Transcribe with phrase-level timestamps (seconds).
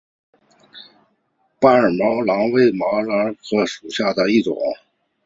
[1.59, 4.57] 班戈毛茛为毛茛科毛茛属下的一个种。